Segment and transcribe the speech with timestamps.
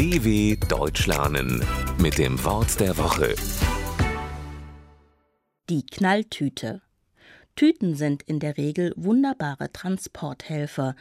[0.00, 1.62] DW Deutsch lernen
[1.98, 3.34] mit dem Wort der Woche.
[5.68, 6.80] Die Knalltüte.
[7.54, 10.96] Tüten sind in der Regel wunderbare Transporthelfer,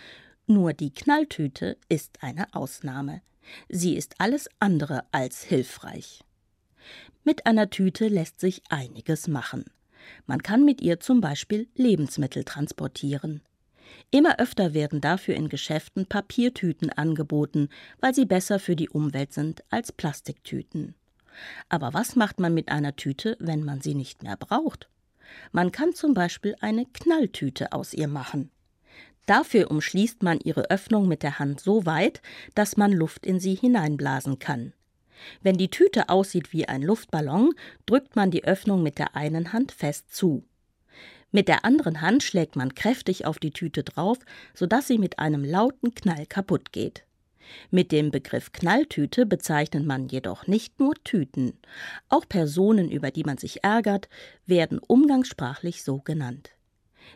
[0.47, 3.21] nur die Knalltüte ist eine Ausnahme.
[3.70, 6.25] Sie ist alles andere als hilfreich.
[7.23, 9.63] Mit einer Tüte lässt sich einiges machen.
[10.25, 13.43] Man kann mit ihr zum Beispiel Lebensmittel transportieren.
[14.11, 19.63] Immer öfter werden dafür in Geschäften Papiertüten angeboten, weil sie besser für die Umwelt sind
[19.70, 20.95] als Plastiktüten.
[21.70, 24.89] Aber was macht man mit einer Tüte, wenn man sie nicht mehr braucht?
[25.52, 28.49] Man kann zum Beispiel eine Knalltüte aus ihr machen.
[29.25, 32.21] Dafür umschließt man ihre Öffnung mit der Hand so weit,
[32.55, 34.73] dass man Luft in sie hineinblasen kann.
[35.44, 37.53] Wenn die Tüte aussieht wie ein Luftballon,
[37.85, 40.44] drückt man die Öffnung mit der einen Hand fest zu.
[41.31, 44.17] Mit der anderen Hand schlägt man kräftig auf die Tüte drauf,
[44.53, 47.05] sodass sie mit einem lauten Knall kaputt geht.
[47.71, 51.53] Mit dem Begriff Knalltüte bezeichnet man jedoch nicht nur Tüten.
[52.08, 54.09] Auch Personen, über die man sich ärgert,
[54.45, 56.52] werden umgangssprachlich so genannt.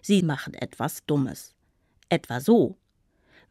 [0.01, 1.53] Sie machen etwas Dummes.
[2.09, 2.77] Etwa so.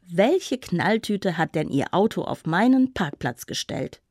[0.08, 4.02] Welche Knalltüte hat denn Ihr Auto auf meinen Parkplatz gestellt?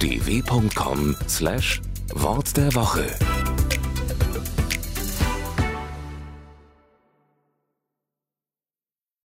[0.00, 3.06] dw.com/wort der Woche